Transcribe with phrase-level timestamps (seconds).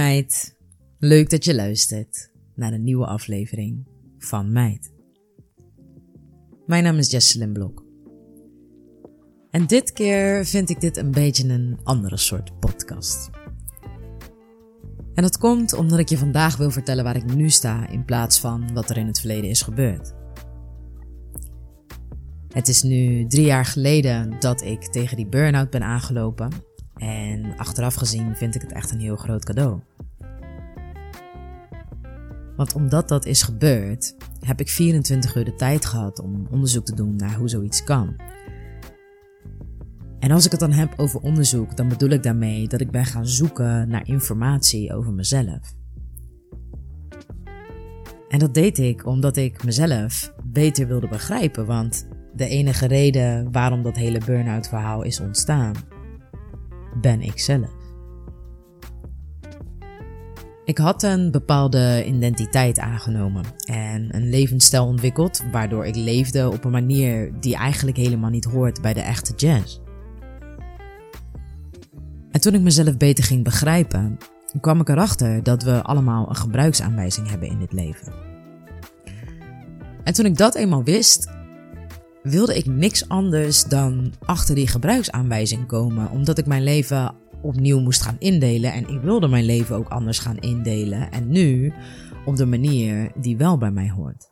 [0.00, 0.56] Meid,
[0.98, 3.86] leuk dat je luistert naar een nieuwe aflevering
[4.18, 4.92] van Meid.
[6.66, 7.84] Mijn naam is Jesselyn Blok.
[9.50, 13.30] En dit keer vind ik dit een beetje een andere soort podcast.
[15.14, 18.40] En dat komt omdat ik je vandaag wil vertellen waar ik nu sta in plaats
[18.40, 20.14] van wat er in het verleden is gebeurd.
[22.48, 26.50] Het is nu drie jaar geleden dat ik tegen die burn-out ben aangelopen.
[27.00, 29.80] En achteraf gezien vind ik het echt een heel groot cadeau.
[32.56, 36.94] Want omdat dat is gebeurd, heb ik 24 uur de tijd gehad om onderzoek te
[36.94, 38.16] doen naar hoe zoiets kan.
[40.18, 43.04] En als ik het dan heb over onderzoek, dan bedoel ik daarmee dat ik ben
[43.04, 45.74] gaan zoeken naar informatie over mezelf.
[48.28, 53.82] En dat deed ik omdat ik mezelf beter wilde begrijpen, want de enige reden waarom
[53.82, 55.74] dat hele burn-out verhaal is ontstaan,
[57.00, 57.70] ben ik zelf.
[60.64, 66.70] Ik had een bepaalde identiteit aangenomen en een levensstijl ontwikkeld waardoor ik leefde op een
[66.70, 69.78] manier die eigenlijk helemaal niet hoort bij de echte jazz.
[72.30, 74.18] En toen ik mezelf beter ging begrijpen,
[74.60, 78.12] kwam ik erachter dat we allemaal een gebruiksaanwijzing hebben in dit leven.
[80.04, 81.28] En toen ik dat eenmaal wist,
[82.22, 88.02] wilde ik niks anders dan achter die gebruiksaanwijzing komen, omdat ik mijn leven opnieuw moest
[88.02, 91.72] gaan indelen en ik wilde mijn leven ook anders gaan indelen en nu
[92.24, 94.28] op de manier die wel bij mij hoort.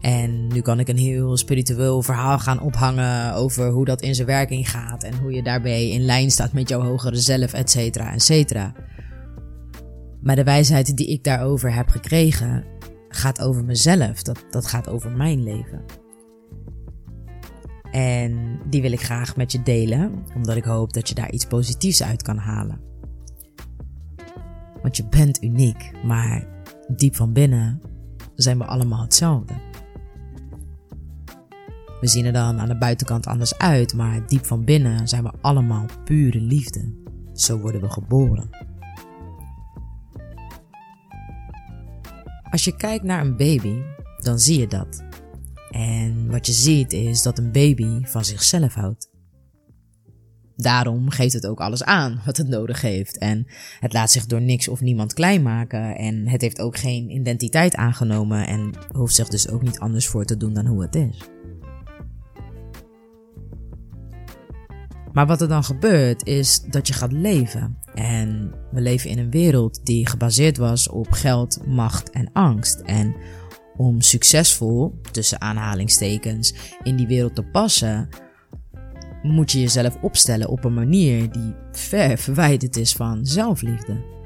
[0.00, 4.26] En nu kan ik een heel spiritueel verhaal gaan ophangen over hoe dat in zijn
[4.26, 8.12] werking gaat en hoe je daarbij in lijn staat met jouw hogere zelf, et cetera,
[8.12, 8.72] et cetera.
[10.22, 12.64] Maar de wijsheid die ik daarover heb gekregen
[13.16, 15.84] gaat over mezelf, dat, dat gaat over mijn leven.
[17.90, 21.46] En die wil ik graag met je delen, omdat ik hoop dat je daar iets
[21.46, 22.80] positiefs uit kan halen.
[24.82, 26.46] Want je bent uniek, maar
[26.88, 27.80] diep van binnen
[28.34, 29.54] zijn we allemaal hetzelfde.
[32.00, 35.32] We zien er dan aan de buitenkant anders uit, maar diep van binnen zijn we
[35.40, 36.92] allemaal pure liefde.
[37.32, 38.71] Zo worden we geboren.
[42.52, 43.82] Als je kijkt naar een baby,
[44.18, 45.04] dan zie je dat.
[45.70, 49.10] En wat je ziet is dat een baby van zichzelf houdt.
[50.56, 53.18] Daarom geeft het ook alles aan wat het nodig heeft.
[53.18, 53.46] En
[53.80, 55.96] het laat zich door niks of niemand klein maken.
[55.96, 60.24] En het heeft ook geen identiteit aangenomen en hoeft zich dus ook niet anders voor
[60.24, 61.31] te doen dan hoe het is.
[65.12, 67.78] Maar wat er dan gebeurt is dat je gaat leven.
[67.94, 72.80] En we leven in een wereld die gebaseerd was op geld, macht en angst.
[72.80, 73.14] En
[73.76, 78.08] om succesvol, tussen aanhalingstekens, in die wereld te passen,
[79.22, 84.20] moet je jezelf opstellen op een manier die ver verwijderd is van zelfliefde.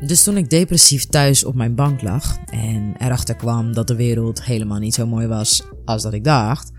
[0.00, 4.44] Dus toen ik depressief thuis op mijn bank lag en erachter kwam dat de wereld
[4.44, 6.70] helemaal niet zo mooi was als dat ik dacht,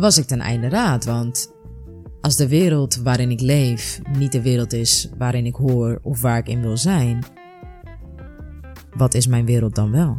[0.00, 1.04] was ik ten einde raad.
[1.04, 1.52] Want
[2.20, 6.38] als de wereld waarin ik leef niet de wereld is waarin ik hoor of waar
[6.38, 7.24] ik in wil zijn,
[8.96, 10.16] wat is mijn wereld dan wel?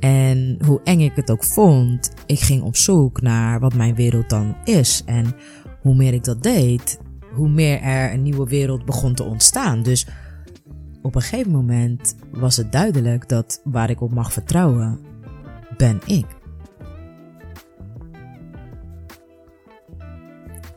[0.00, 4.30] En hoe eng ik het ook vond, ik ging op zoek naar wat mijn wereld
[4.30, 5.02] dan is.
[5.06, 5.34] En
[5.80, 7.00] hoe meer ik dat deed,
[7.34, 9.82] hoe meer er een nieuwe wereld begon te ontstaan.
[9.82, 10.06] Dus
[11.02, 14.98] op een gegeven moment was het duidelijk dat waar ik op mag vertrouwen,
[15.76, 16.26] ben ik.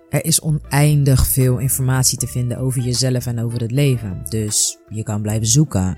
[0.09, 5.03] Er is oneindig veel informatie te vinden over jezelf en over het leven, dus je
[5.03, 5.97] kan blijven zoeken.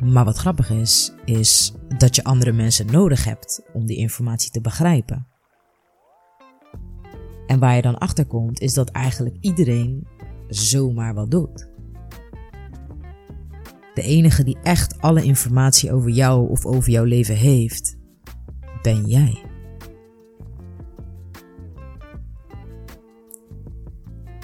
[0.00, 4.60] Maar wat grappig is, is dat je andere mensen nodig hebt om die informatie te
[4.60, 5.26] begrijpen.
[7.46, 10.06] En waar je dan achter komt, is dat eigenlijk iedereen
[10.48, 11.69] zomaar wat doet.
[14.00, 17.96] De enige die echt alle informatie over jou of over jouw leven heeft,
[18.82, 19.42] ben jij.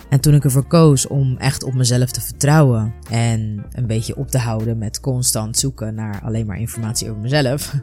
[0.08, 4.29] En toen ik ervoor koos om echt op mezelf te vertrouwen en een beetje op
[4.29, 7.75] te houden met constant zoeken naar alleen maar informatie over mezelf,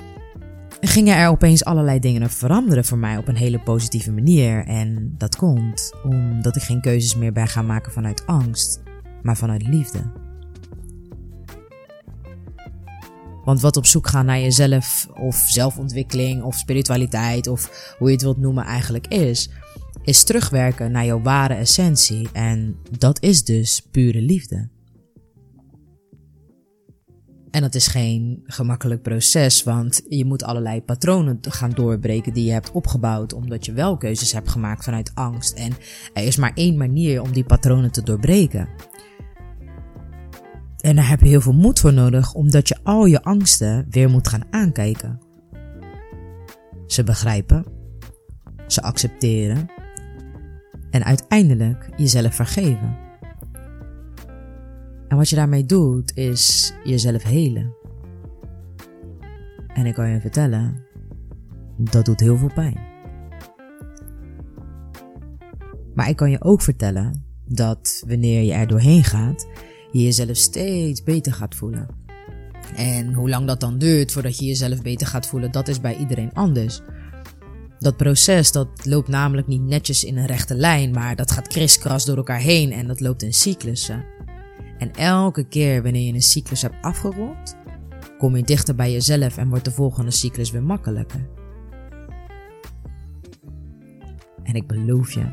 [0.80, 4.64] gingen er opeens allerlei dingen veranderen voor mij op een hele positieve manier.
[4.64, 8.82] En dat komt omdat ik geen keuzes meer ben gaan maken vanuit angst,
[9.22, 10.25] maar vanuit liefde.
[13.46, 18.22] Want wat op zoek gaan naar jezelf, of zelfontwikkeling, of spiritualiteit, of hoe je het
[18.22, 19.50] wilt noemen, eigenlijk is,
[20.02, 22.28] is terugwerken naar jouw ware essentie.
[22.32, 24.68] En dat is dus pure liefde.
[27.50, 32.52] En dat is geen gemakkelijk proces, want je moet allerlei patronen gaan doorbreken die je
[32.52, 35.52] hebt opgebouwd, omdat je wel keuzes hebt gemaakt vanuit angst.
[35.52, 35.72] En
[36.12, 38.68] er is maar één manier om die patronen te doorbreken.
[40.86, 44.10] En daar heb je heel veel moed voor nodig, omdat je al je angsten weer
[44.10, 45.18] moet gaan aankijken.
[46.86, 47.64] Ze begrijpen,
[48.66, 49.70] ze accepteren
[50.90, 52.96] en uiteindelijk jezelf vergeven.
[55.08, 57.76] En wat je daarmee doet, is jezelf helen.
[59.66, 60.84] En ik kan je vertellen,
[61.76, 62.78] dat doet heel veel pijn.
[65.94, 69.46] Maar ik kan je ook vertellen dat wanneer je er doorheen gaat,
[69.96, 71.88] je jezelf steeds beter gaat voelen.
[72.76, 75.96] En hoe lang dat dan duurt voordat je jezelf beter gaat voelen, dat is bij
[75.96, 76.80] iedereen anders.
[77.78, 82.04] Dat proces dat loopt namelijk niet netjes in een rechte lijn, maar dat gaat kriskras
[82.04, 84.04] door elkaar heen en dat loopt in cyclussen.
[84.78, 87.56] En elke keer wanneer je een cyclus hebt afgerond,
[88.18, 91.28] kom je dichter bij jezelf en wordt de volgende cyclus weer makkelijker.
[94.42, 95.24] En ik beloof je,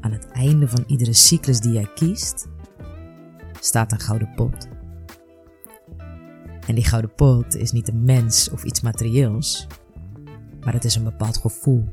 [0.00, 2.46] aan het einde van iedere cyclus die jij kiest,
[3.60, 4.68] staat een gouden pot.
[6.66, 9.66] En die gouden pot is niet een mens of iets materieels,
[10.60, 11.84] maar het is een bepaald gevoel.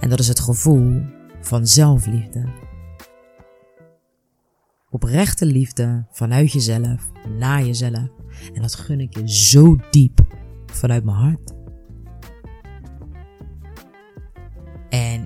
[0.00, 1.02] En dat is het gevoel
[1.40, 2.48] van zelfliefde.
[4.90, 8.08] Oprechte liefde vanuit jezelf, naar jezelf.
[8.54, 10.20] En dat gun ik je zo diep
[10.66, 11.57] vanuit mijn hart.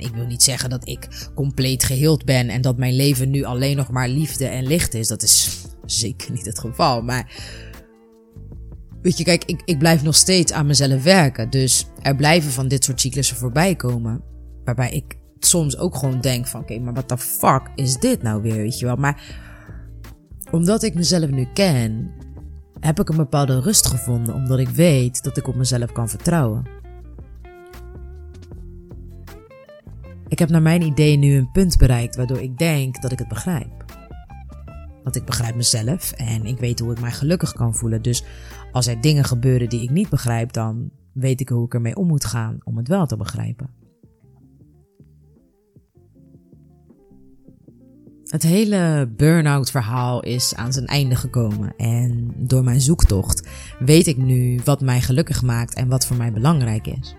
[0.02, 3.76] Ik wil niet zeggen dat ik compleet geheeld ben en dat mijn leven nu alleen
[3.76, 5.08] nog maar liefde en licht is.
[5.08, 7.02] Dat is zeker niet het geval.
[7.02, 7.32] Maar
[9.02, 11.50] weet je, kijk, ik, ik blijf nog steeds aan mezelf werken.
[11.50, 14.20] Dus er blijven van dit soort cyclussen voorbij komen.
[14.64, 18.42] Waarbij ik soms ook gewoon denk van oké, maar wat de fuck is dit nou
[18.42, 18.96] weer, weet je wel.
[18.96, 19.22] Maar
[20.50, 22.10] omdat ik mezelf nu ken,
[22.80, 26.81] heb ik een bepaalde rust gevonden omdat ik weet dat ik op mezelf kan vertrouwen.
[30.32, 33.28] Ik heb naar mijn idee nu een punt bereikt waardoor ik denk dat ik het
[33.28, 33.84] begrijp.
[35.02, 38.02] Want ik begrijp mezelf en ik weet hoe ik mij gelukkig kan voelen.
[38.02, 38.24] Dus
[38.72, 42.06] als er dingen gebeuren die ik niet begrijp, dan weet ik hoe ik ermee om
[42.06, 43.70] moet gaan om het wel te begrijpen.
[48.24, 53.48] Het hele burn-out verhaal is aan zijn einde gekomen en door mijn zoektocht
[53.78, 57.14] weet ik nu wat mij gelukkig maakt en wat voor mij belangrijk is.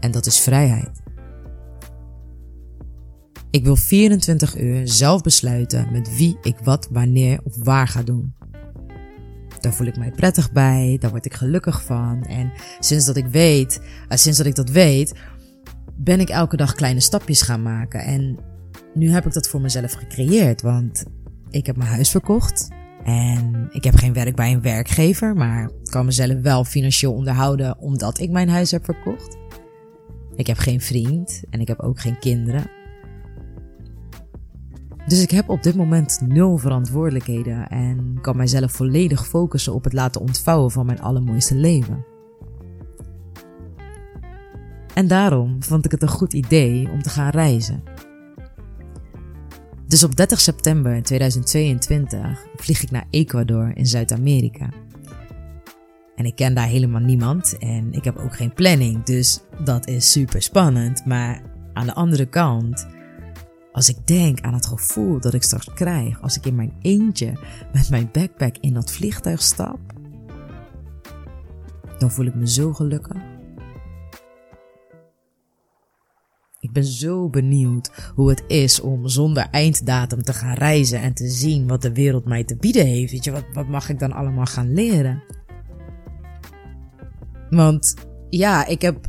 [0.00, 0.99] En dat is vrijheid.
[3.50, 8.34] Ik wil 24 uur zelf besluiten met wie ik wat, wanneer of waar ga doen.
[9.60, 12.22] Daar voel ik mij prettig bij, daar word ik gelukkig van.
[12.22, 15.14] En sinds dat ik weet, uh, sinds dat ik dat weet,
[15.96, 18.00] ben ik elke dag kleine stapjes gaan maken.
[18.00, 18.38] En
[18.94, 21.04] nu heb ik dat voor mezelf gecreëerd, want
[21.50, 22.68] ik heb mijn huis verkocht.
[23.04, 28.18] En ik heb geen werk bij een werkgever, maar kan mezelf wel financieel onderhouden omdat
[28.18, 29.36] ik mijn huis heb verkocht.
[30.34, 32.79] Ik heb geen vriend en ik heb ook geen kinderen.
[35.06, 39.92] Dus ik heb op dit moment nul verantwoordelijkheden en kan mijzelf volledig focussen op het
[39.92, 42.04] laten ontvouwen van mijn allermooiste leven.
[44.94, 47.82] En daarom vond ik het een goed idee om te gaan reizen.
[49.86, 54.68] Dus op 30 september 2022 vlieg ik naar Ecuador in Zuid-Amerika.
[56.16, 60.12] En ik ken daar helemaal niemand en ik heb ook geen planning, dus dat is
[60.12, 61.06] super spannend.
[61.06, 61.42] Maar
[61.72, 62.86] aan de andere kant
[63.72, 67.32] als ik denk aan het gevoel dat ik straks krijg als ik in mijn eentje
[67.72, 69.78] met mijn backpack in dat vliegtuig stap,
[71.98, 73.16] dan voel ik me zo gelukkig.
[76.60, 81.28] Ik ben zo benieuwd hoe het is om zonder einddatum te gaan reizen en te
[81.28, 83.12] zien wat de wereld mij te bieden heeft.
[83.12, 85.22] Weet je, wat, wat mag ik dan allemaal gaan leren?
[87.50, 87.94] Want
[88.30, 89.08] ja, ik heb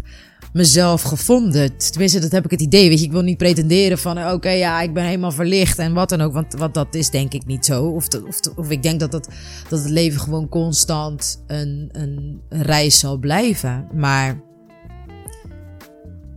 [0.53, 1.77] mezelf gevonden.
[1.77, 2.89] Tenminste, dat heb ik het idee.
[2.89, 6.09] Weet je, ik wil niet pretenderen van oké, ja, ik ben helemaal verlicht en wat
[6.09, 6.33] dan ook.
[6.33, 7.85] Want wat dat is denk ik niet zo.
[7.85, 8.07] Of,
[8.55, 9.27] of, ik denk dat het,
[9.69, 13.87] dat het leven gewoon constant een, een reis zal blijven.
[13.93, 14.41] Maar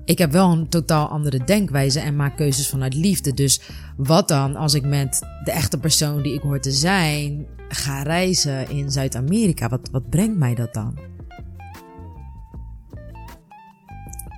[0.05, 3.35] ik heb wel een totaal andere denkwijze en maak keuzes vanuit liefde.
[3.35, 3.61] Dus
[3.97, 8.71] wat dan als ik met de echte persoon die ik hoor te zijn ga reizen
[8.71, 9.69] in Zuid-Amerika?
[9.69, 11.14] Wat, wat brengt mij dat dan?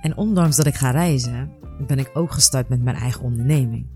[0.07, 1.51] En ondanks dat ik ga reizen,
[1.87, 3.87] ben ik ook gestart met mijn eigen onderneming.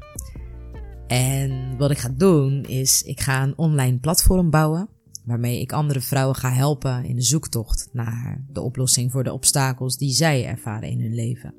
[1.07, 4.89] En wat ik ga doen is, ik ga een online platform bouwen.
[5.25, 9.97] Waarmee ik andere vrouwen ga helpen in de zoektocht naar de oplossing voor de obstakels
[9.97, 11.53] die zij ervaren in hun leven.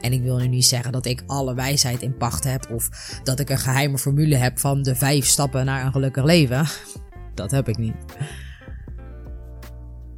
[0.00, 2.88] En ik wil nu niet zeggen dat ik alle wijsheid in pacht heb of
[3.24, 6.66] dat ik een geheime formule heb van de vijf stappen naar een gelukkig leven.
[7.34, 7.96] Dat heb ik niet.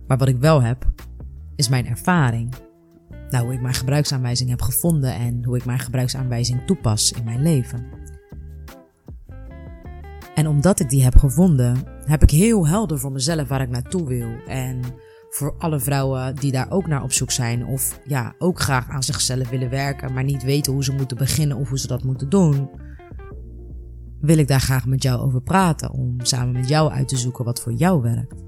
[0.06, 1.07] Maar wat ik wel heb,
[1.58, 2.52] is mijn ervaring.
[3.30, 7.42] Nou, hoe ik mijn gebruiksaanwijzing heb gevonden en hoe ik mijn gebruiksaanwijzing toepas in mijn
[7.42, 7.86] leven.
[10.34, 14.06] En omdat ik die heb gevonden, heb ik heel helder voor mezelf waar ik naartoe
[14.06, 14.28] wil.
[14.46, 14.80] En
[15.30, 19.02] voor alle vrouwen die daar ook naar op zoek zijn, of ja, ook graag aan
[19.02, 22.28] zichzelf willen werken, maar niet weten hoe ze moeten beginnen of hoe ze dat moeten
[22.28, 22.70] doen,
[24.20, 27.44] wil ik daar graag met jou over praten, om samen met jou uit te zoeken
[27.44, 28.47] wat voor jou werkt.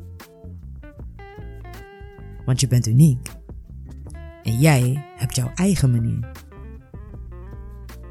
[2.44, 3.28] Want je bent uniek.
[4.42, 6.30] En jij hebt jouw eigen manier.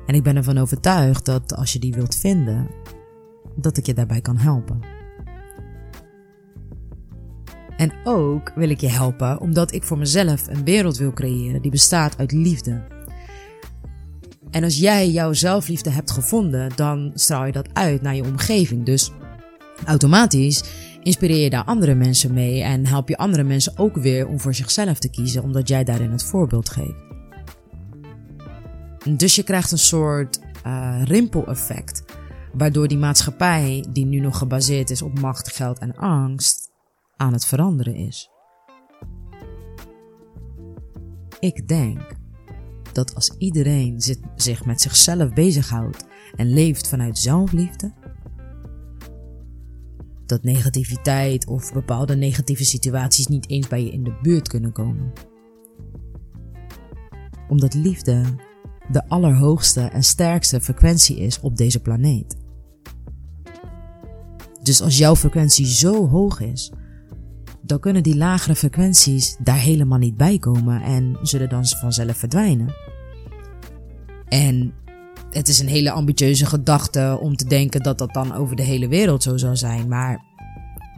[0.05, 2.67] En ik ben ervan overtuigd dat als je die wilt vinden,
[3.55, 4.79] dat ik je daarbij kan helpen.
[7.77, 11.71] En ook wil ik je helpen omdat ik voor mezelf een wereld wil creëren die
[11.71, 12.81] bestaat uit liefde.
[14.51, 18.85] En als jij jouw zelfliefde hebt gevonden, dan straal je dat uit naar je omgeving.
[18.85, 19.11] Dus
[19.85, 20.63] automatisch
[21.03, 24.53] inspireer je daar andere mensen mee en help je andere mensen ook weer om voor
[24.53, 27.07] zichzelf te kiezen, omdat jij daarin het voorbeeld geeft.
[29.17, 32.03] Dus je krijgt een soort uh, rimpeleffect,
[32.53, 36.69] waardoor die maatschappij, die nu nog gebaseerd is op macht, geld en angst,
[37.17, 38.29] aan het veranderen is.
[41.39, 42.17] Ik denk
[42.93, 44.01] dat als iedereen
[44.35, 47.93] zich met zichzelf bezighoudt en leeft vanuit zelfliefde,
[50.29, 55.13] dat negativiteit of bepaalde negatieve situaties niet eens bij je in de buurt kunnen komen.
[57.47, 58.23] Omdat liefde
[58.91, 62.37] de allerhoogste en sterkste frequentie is op deze planeet.
[64.63, 66.71] Dus als jouw frequentie zo hoog is,
[67.61, 72.73] dan kunnen die lagere frequenties daar helemaal niet bij komen en zullen dan vanzelf verdwijnen.
[74.27, 74.73] En
[75.31, 78.87] het is een hele ambitieuze gedachte om te denken dat dat dan over de hele
[78.87, 79.87] wereld zo zou zijn.
[79.87, 80.25] Maar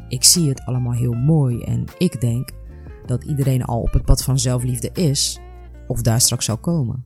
[0.07, 2.49] ik zie het allemaal heel mooi en ik denk
[3.05, 5.39] dat iedereen al op het pad van zelfliefde is
[5.87, 7.05] of daar straks zal komen.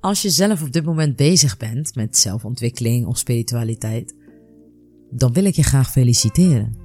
[0.00, 4.14] Als je zelf op dit moment bezig bent met zelfontwikkeling of spiritualiteit,
[5.10, 6.76] dan wil ik je graag feliciteren.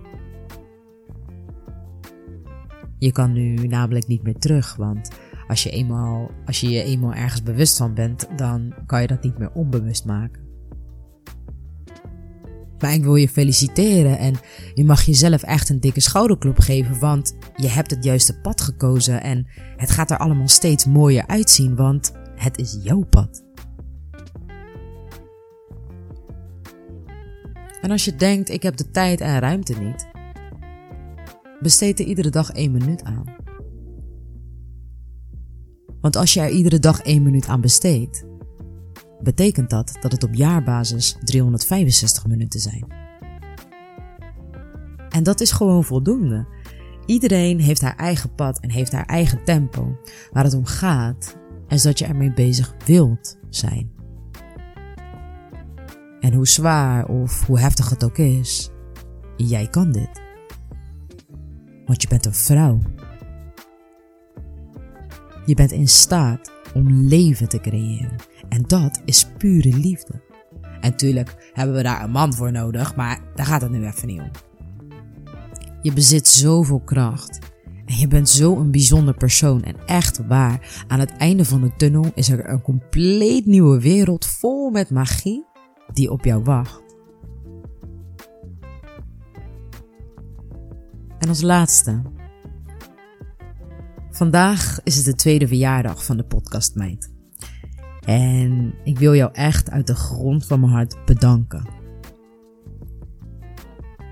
[2.99, 5.09] Je kan nu namelijk niet meer terug, want
[5.47, 9.23] als je, eenmaal, als je je eenmaal ergens bewust van bent, dan kan je dat
[9.23, 10.43] niet meer onbewust maken.
[12.79, 14.35] Maar ik wil je feliciteren en
[14.73, 19.21] je mag jezelf echt een dikke schouderklop geven, want je hebt het juiste pad gekozen
[19.21, 19.47] en
[19.77, 23.43] het gaat er allemaal steeds mooier uitzien, want het is jouw pad.
[27.81, 30.07] En als je denkt, ik heb de tijd en ruimte niet,
[31.59, 33.44] besteed er iedere dag één minuut aan.
[36.05, 38.25] Want als je er iedere dag één minuut aan besteedt,
[39.21, 42.85] betekent dat dat het op jaarbasis 365 minuten zijn.
[45.09, 46.47] En dat is gewoon voldoende.
[47.05, 49.97] Iedereen heeft haar eigen pad en heeft haar eigen tempo.
[50.31, 53.91] Waar het om gaat, is dat je ermee bezig wilt zijn.
[56.19, 58.69] En hoe zwaar of hoe heftig het ook is,
[59.37, 60.21] jij kan dit.
[61.85, 62.79] Want je bent een vrouw.
[65.45, 68.15] Je bent in staat om leven te creëren.
[68.49, 70.21] En dat is pure liefde.
[70.81, 74.07] En tuurlijk hebben we daar een man voor nodig, maar daar gaat het nu even
[74.07, 74.31] niet om.
[75.81, 77.39] Je bezit zoveel kracht.
[77.85, 79.63] En je bent zo een bijzonder persoon.
[79.63, 84.25] En echt waar, aan het einde van de tunnel is er een compleet nieuwe wereld
[84.25, 85.45] vol met magie
[85.93, 86.83] die op jou wacht.
[91.19, 92.01] En als laatste.
[94.15, 97.11] Vandaag is het de tweede verjaardag van de podcast Meid.
[98.05, 101.67] En ik wil jou echt uit de grond van mijn hart bedanken.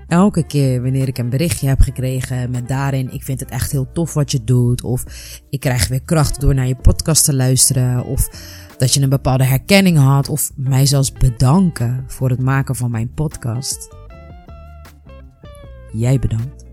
[0.06, 3.92] Elke keer wanneer ik een berichtje heb gekregen met daarin, ik vind het echt heel
[3.92, 5.04] tof wat je doet, of
[5.50, 8.28] ik krijg weer kracht door naar je podcast te luisteren, of
[8.78, 13.14] dat je een bepaalde herkenning had, of mij zelfs bedanken voor het maken van mijn
[13.14, 13.96] podcast.
[15.92, 16.63] Jij bedankt.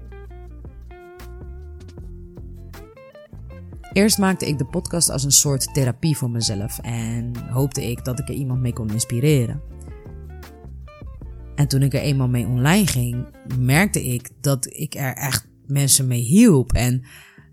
[3.93, 8.19] Eerst maakte ik de podcast als een soort therapie voor mezelf en hoopte ik dat
[8.19, 9.62] ik er iemand mee kon inspireren.
[11.55, 13.25] En toen ik er eenmaal mee online ging,
[13.60, 16.74] merkte ik dat ik er echt mensen mee hielp.
[16.74, 17.03] En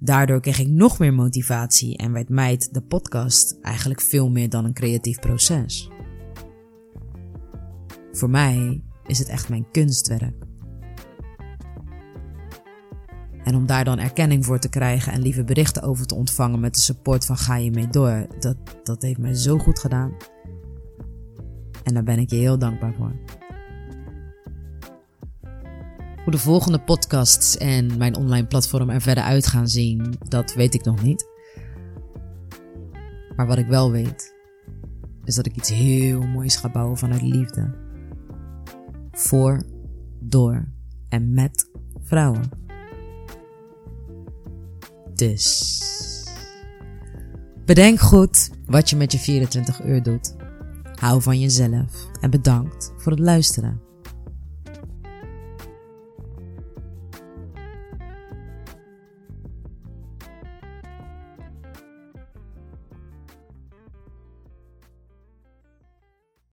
[0.01, 4.65] daardoor kreeg ik nog meer motivatie en werd mij de podcast eigenlijk veel meer dan
[4.65, 5.91] een creatief proces.
[8.13, 10.48] Voor mij is het echt mijn kunstwerk.
[13.49, 16.75] En om daar dan erkenning voor te krijgen en lieve berichten over te ontvangen met
[16.75, 20.13] de support van ga je mee door, dat, dat heeft mij zo goed gedaan.
[21.83, 23.13] En daar ben ik je heel dankbaar voor.
[26.25, 30.75] Hoe de volgende podcasts en mijn online platform er verder uit gaan zien, dat weet
[30.75, 31.29] ik nog niet.
[33.37, 34.35] Maar wat ik wel weet,
[35.25, 37.75] is dat ik iets heel moois ga bouwen vanuit liefde.
[39.11, 39.63] Voor,
[40.21, 40.69] door
[41.09, 41.71] en met
[42.03, 42.68] vrouwen.
[45.19, 45.83] Dus.
[47.65, 50.35] Bedenk goed wat je met je 24 uur doet.
[50.95, 53.88] Hou van jezelf en bedankt voor het luisteren.